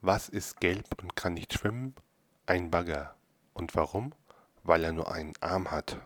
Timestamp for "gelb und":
0.60-1.16